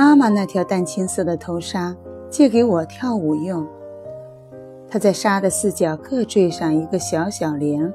[0.00, 1.94] 妈妈那条淡青色的头纱
[2.30, 3.68] 借给我跳舞用。
[4.88, 7.92] 她在纱的四角各缀上一个小小铃，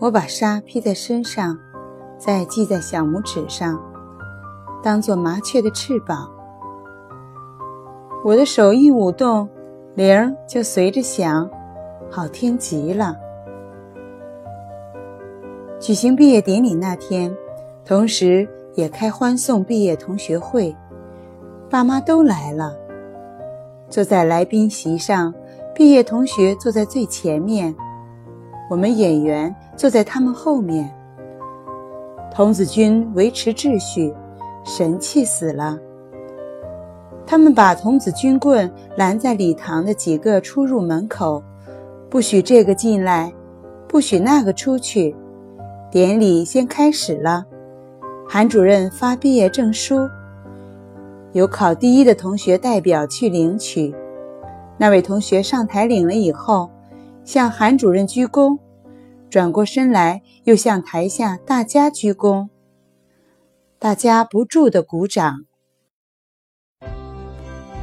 [0.00, 1.58] 我把纱披在身上，
[2.18, 3.82] 再系在小拇指上，
[4.82, 6.30] 当做麻雀的翅膀。
[8.22, 9.48] 我的手一舞动，
[9.94, 11.48] 铃就随着响，
[12.10, 13.16] 好听极了。
[15.80, 17.34] 举行毕业典礼那天，
[17.82, 20.76] 同时也开欢送毕业同学会，
[21.74, 22.72] 爸妈都来了。
[23.90, 25.34] 坐在来宾席上，
[25.74, 27.74] 毕业同学坐在最前面，
[28.70, 30.88] 我们演员坐在他们后面。
[32.32, 34.14] 童子军维持秩序，
[34.64, 35.76] 神气死了。
[37.26, 41.42] 他们把童子军棍拦在礼堂的几个出入门口，
[42.08, 43.32] 不许这个进来，
[43.88, 45.12] 不许那个出去。
[45.90, 47.44] 典礼先开始了，
[48.28, 50.08] 韩主任发毕业证书，
[51.34, 53.94] 有考第一的同学代表去领取。
[54.78, 56.70] 那位同学上台领了以后，
[57.24, 58.58] 向韩主任鞠躬，
[59.28, 62.48] 转过身来又向台下大家鞠躬。
[63.78, 65.44] 大家不住的鼓掌。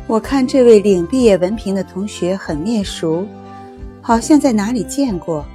[0.08, 3.26] 我看这位领毕业文凭的同学很面熟，
[4.02, 5.46] 好像在哪里见过。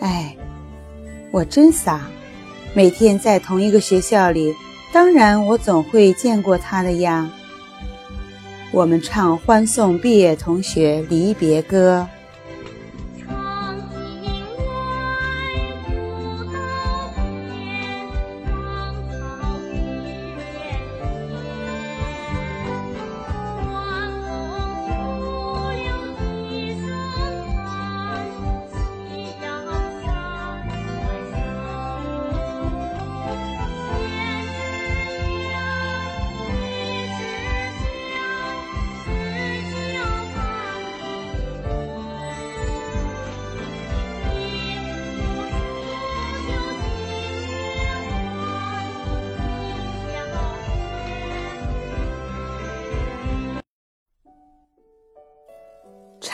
[0.00, 0.36] 哎。
[1.34, 2.10] 我真傻，
[2.74, 4.54] 每天在同一个学校里，
[4.92, 7.28] 当然我总会见过他的呀。
[8.70, 12.06] 我们唱欢送毕业同学离别歌。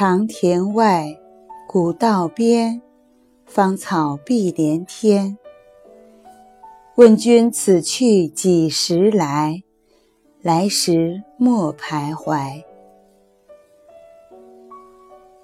[0.00, 1.19] 长田外，
[1.66, 2.81] 古道边，
[3.44, 5.36] 芳草碧连天。
[6.94, 9.64] 问君此去几时来？
[10.41, 12.62] 来时莫徘徊。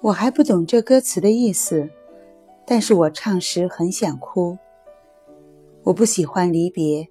[0.00, 1.90] 我还不懂这歌词的意思，
[2.64, 4.56] 但是我唱时很想哭。
[5.82, 7.08] 我不喜欢离别，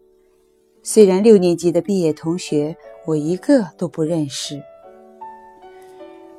[0.81, 4.64] 虽然六年级的毕业同学我一个都不认识。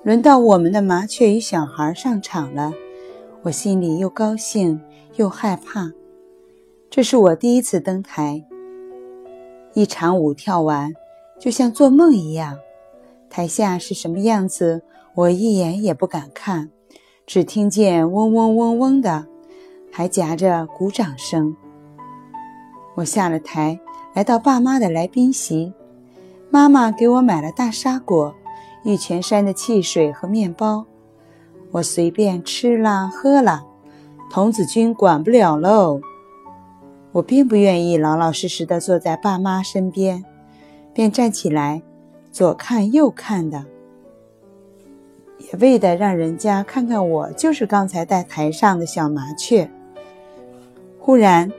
[0.05, 2.75] 轮到我们的麻雀与小孩上场了，
[3.41, 4.79] 我心里又高兴
[5.17, 5.91] 又害怕。
[6.91, 8.45] 这是我第一次登台，
[9.73, 10.93] 一场舞跳完，
[11.41, 12.59] 就像做梦一样。
[13.31, 14.83] 台下是什么样子，
[15.15, 16.69] 我一眼也不敢看，
[17.27, 19.27] 只听见嗡嗡嗡嗡的，
[19.91, 21.57] 还夹着鼓掌声。
[22.97, 23.81] 我下了台，
[24.13, 25.73] 来到爸妈的来宾席，
[26.51, 28.35] 妈妈给我买了大沙果。
[28.85, 30.85] 玉泉山的汽水和面包，
[31.73, 33.65] 我随便吃了喝了，
[34.31, 36.01] 童子军管不了喽。
[37.13, 40.25] 我并不愿意老老实实的坐在爸妈身边，
[40.93, 41.83] 便站起来，
[42.31, 43.65] 左看右看的，
[45.39, 49.71] 也为的让人家看看我就是刚才在台上的小麻雀。
[50.99, 51.51] 忽然，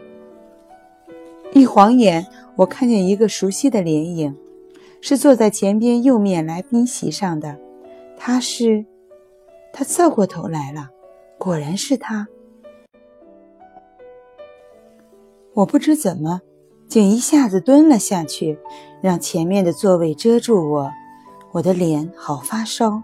[1.53, 4.37] 一晃眼，我看见一个熟悉的脸影。
[5.07, 7.59] 是坐在前边右面来宾席上的，
[8.17, 8.83] 他是，
[9.71, 10.89] 他侧过头来了，
[11.37, 12.27] 果然是他。
[15.53, 16.41] 我不知怎么，
[16.87, 18.57] 竟一下子蹲了下去，
[18.99, 20.91] 让前面的座位遮住我，
[21.51, 23.03] 我的脸好发烧，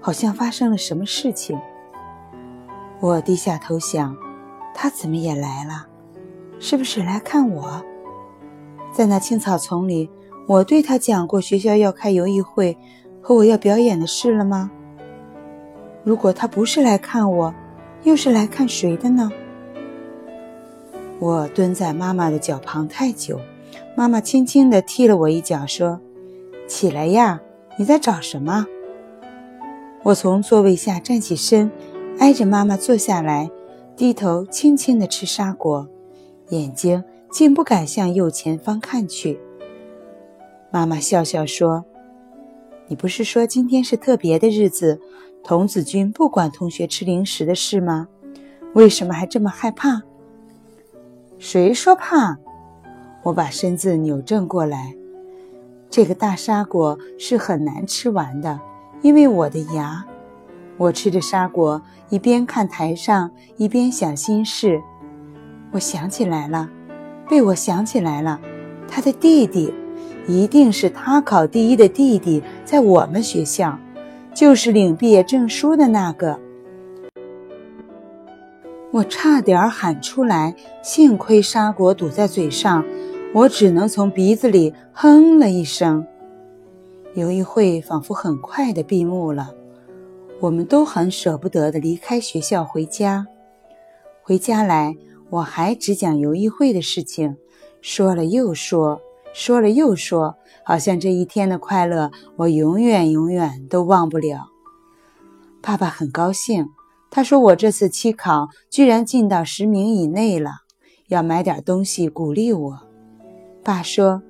[0.00, 1.56] 好像发生了什么事情。
[2.98, 4.16] 我低下头想，
[4.74, 5.86] 他怎么也来了？
[6.58, 7.80] 是不是来看我？
[8.90, 10.10] 在那青草丛里。
[10.46, 12.76] 我对他讲过学校要开游艺会
[13.22, 14.70] 和我要表演的事了吗？
[16.02, 17.54] 如果他不是来看我，
[18.02, 19.32] 又是来看谁的呢？
[21.18, 23.40] 我蹲在妈妈的脚旁太久，
[23.96, 25.98] 妈妈轻轻地踢了我一脚，说
[26.68, 27.40] ：“起来呀，
[27.78, 28.66] 你在找什么？”
[30.04, 31.70] 我从座位下站起身，
[32.18, 33.50] 挨着妈妈坐下来，
[33.96, 35.88] 低头轻轻地吃沙果，
[36.50, 37.02] 眼睛
[37.32, 39.40] 竟不敢向右前方看去。
[40.74, 41.84] 妈妈笑笑说
[42.90, 45.00] ：“你不是说今天是特别的日子，
[45.44, 48.08] 童子军不管同学吃零食的事吗？
[48.72, 50.02] 为什么还这么害怕？”
[51.38, 52.38] 谁说怕？
[53.22, 54.96] 我把身子扭正过来，
[55.88, 58.58] 这个大沙果是很难吃完的，
[59.00, 60.04] 因为我的牙。
[60.76, 64.82] 我吃着沙果，一边看台上，一边想心事。
[65.70, 66.68] 我想起来了，
[67.28, 68.40] 被我想起来了，
[68.88, 69.72] 他的弟弟，
[70.26, 73.78] 一定是他考第一的弟弟，在我们学校，
[74.34, 76.38] 就是领毕业证书的那个。
[78.90, 82.84] 我差点喊出来，幸亏沙果堵在嘴上。
[83.34, 86.06] 我只能从鼻子里哼了一声。
[87.14, 89.52] 游艺会仿佛很快的闭幕了，
[90.38, 93.26] 我们都很舍不得的离开学校回家。
[94.22, 94.96] 回家来，
[95.30, 97.36] 我还只讲游艺会的事情，
[97.80, 99.00] 说了又说，
[99.34, 104.46] 说了又说，好像这一天的快乐我永远永远都忘不了。
[105.60, 106.68] 爸爸很高兴，
[107.10, 110.50] 他说我这次期考居然进到十名以内了，
[111.08, 112.78] 要买点东西鼓励我。
[113.64, 114.22] 爸说：“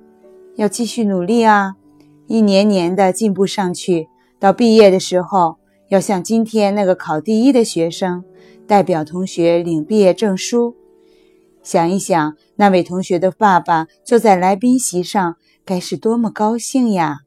[0.57, 1.75] 要继续努力啊，
[2.25, 4.07] 一年年的进步上去，
[4.39, 5.57] 到毕业的时候，
[5.89, 8.23] 要像今天那个考第一的学生，
[8.65, 10.75] 代表同学领毕业证书。
[11.65, 15.35] 想一想，那位同学的爸爸坐在来宾席上，
[15.65, 17.21] 该是多么高兴呀！”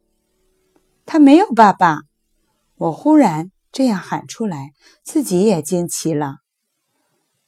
[1.04, 2.02] 他没有爸爸，
[2.76, 4.70] 我忽然这样喊出来，
[5.02, 6.36] 自己也惊奇了。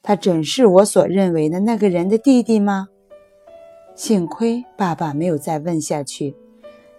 [0.03, 2.89] 他准是我所认为的那个人的弟弟吗？
[3.95, 6.35] 幸亏爸爸没有再问下去，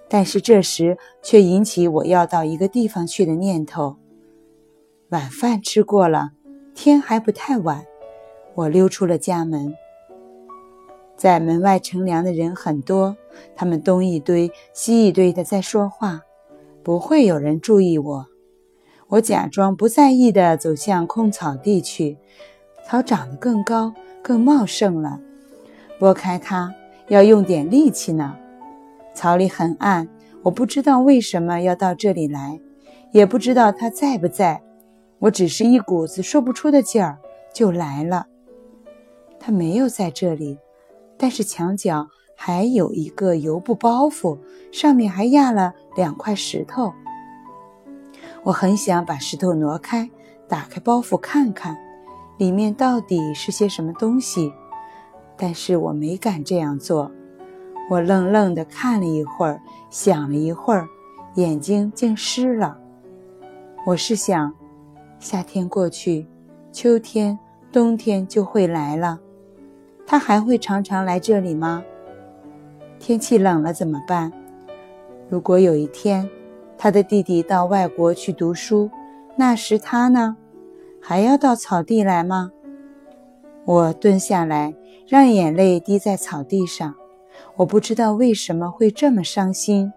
[0.07, 3.97] 但是这时却引起我要到一个地方去的念头。
[5.09, 6.29] 晚饭吃过了，
[6.73, 7.83] 天还不太晚，
[8.55, 9.73] 我溜出了家门。
[11.15, 13.15] 在门外乘凉的人很多，
[13.55, 16.21] 他们东一堆西一堆的在说话，
[16.81, 18.27] 不会有人注意我。
[19.07, 22.17] 我假装不在意的走向空草地去，
[22.87, 23.93] 草长得更高
[24.23, 25.19] 更茂盛了，
[25.99, 26.73] 拨开它。
[27.07, 28.37] 要用点力气呢。
[29.13, 30.07] 草里很暗，
[30.43, 32.61] 我不知道为什么要到这里来，
[33.11, 34.61] 也不知道他在不在。
[35.19, 37.17] 我只是一股子说不出的劲儿
[37.53, 38.27] 就来了。
[39.43, 40.59] 他没有在这里，
[41.17, 44.37] 但是墙角还有一个油布包袱，
[44.71, 46.93] 上面还压了两块石头。
[48.43, 50.07] 我很想把石头挪开，
[50.47, 51.75] 打开包袱看看，
[52.37, 54.53] 里面到底是些什么东西。
[55.35, 57.11] 但是我没敢这样做，
[57.89, 59.59] 我愣愣地看了一会儿，
[59.89, 60.87] 想了一会儿，
[61.33, 62.77] 眼睛竟湿了。
[63.87, 64.53] 我是想，
[65.19, 66.27] 夏天过去，
[66.71, 67.39] 秋天、
[67.71, 69.19] 冬天就会来了，
[70.11, 71.85] 他还会常常来这里吗？
[72.99, 74.29] 天气冷了怎么办？
[75.29, 76.29] 如果有一天，
[76.77, 78.91] 他的弟弟到外国去读书，
[79.37, 80.35] 那时他呢，
[80.99, 82.51] 还要到草地来吗？
[83.63, 84.75] 我蹲下来。
[85.07, 86.93] 让眼泪滴在草地上，
[87.55, 89.93] 我不知道为什么会这么伤心。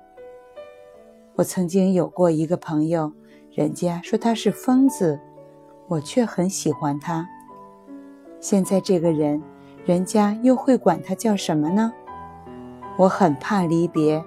[1.35, 3.13] 我曾经有过一个朋友，
[3.53, 5.19] 人家说他是疯子，
[5.89, 7.29] 我却很喜欢他。
[8.39, 9.43] 现在这个人，
[9.85, 11.93] 人家又会管他叫什么呢？
[12.97, 14.25] 我很怕离别，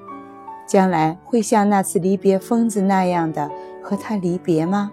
[0.67, 3.49] 将来会像那次离别疯子那样的
[3.81, 4.91] 和他离别吗？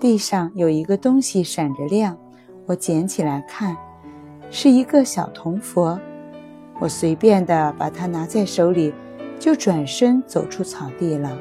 [0.00, 2.16] 地上有一个东西闪着亮，
[2.66, 3.76] 我捡起来看。
[4.50, 5.98] 是一个小铜佛，
[6.78, 8.92] 我随便的把它拿在手里，
[9.38, 11.36] 就转身走出草地了。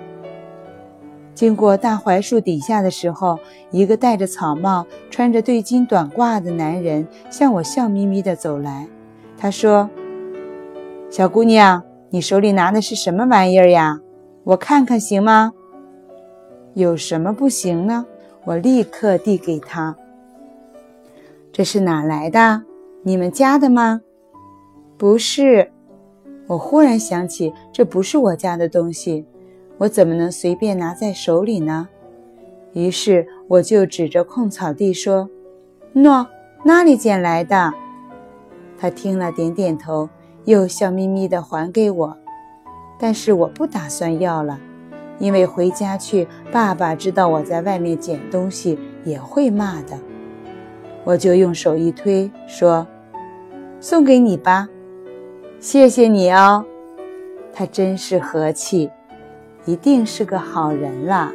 [1.33, 3.39] 经过大槐树底下的时候，
[3.71, 8.87] 一个戴着草帽、穿着对襟短褂的男人向我笑眯眯地走来。
[9.37, 9.89] 他说
[11.09, 13.99] ：“小姑娘，你手里拿的是什么玩意儿呀？
[14.43, 15.53] 我看看行吗
[16.75, 18.05] ？”“有什么不行呢？”
[18.45, 19.95] 我立刻递给他。
[21.51, 22.63] “这是哪来的？”
[23.05, 24.01] 你们家的吗？
[24.97, 25.71] 不是。
[26.47, 29.25] 我忽然想起，这不是我家的东西，
[29.77, 31.89] 我怎么能随便拿在手里呢？
[32.73, 35.29] 于是我就指着空草地说
[35.93, 36.25] ：“喏，
[36.63, 37.73] 那里捡来的。”
[38.79, 40.09] 他听了，点点头，
[40.45, 42.17] 又笑眯眯地还给我。
[42.99, 44.59] 但是我不打算要了，
[45.19, 49.97] 因为回家去，爸爸知道我在外面捡东西，也会骂的。
[51.03, 52.87] 我就用手一推，说。
[53.79, 54.69] 送给你吧，
[55.59, 56.63] 谢谢你哦，
[57.51, 58.89] 他真是和气，
[59.65, 61.31] 一定是个好人了。